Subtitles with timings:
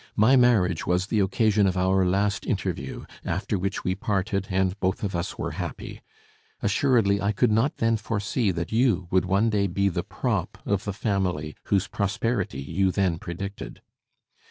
[0.15, 5.03] My marriage was the occasion of our last interview, after which we parted, and both
[5.03, 6.01] of us were happy.
[6.63, 10.85] Assuredly I could not then foresee that you would one day be the prop of
[10.85, 13.83] the family whose prosperity you then predicted.